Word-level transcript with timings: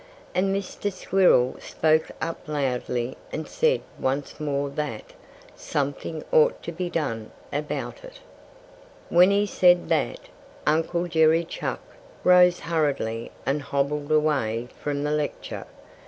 And 0.33 0.47
Mr. 0.49 0.91
Squirrel 0.91 1.57
spoke 1.59 2.09
up 2.19 2.47
loudly 2.47 3.17
and 3.31 3.47
said 3.47 3.81
once 3.99 4.39
more 4.39 4.67
that 4.71 5.13
something 5.55 6.25
ought 6.31 6.63
to 6.63 6.71
be 6.71 6.89
done 6.89 7.29
about 7.53 8.03
it. 8.03 8.19
When 9.09 9.29
he 9.29 9.45
said 9.45 9.89
that, 9.89 10.21
Uncle 10.65 11.07
Jerry 11.07 11.43
Chuck 11.43 11.81
rose 12.23 12.61
hurriedly 12.61 13.31
and 13.45 13.61
hobbled 13.61 14.11
away 14.11 14.69
from 14.81 15.03
the 15.03 15.11
lecture. 15.11 15.67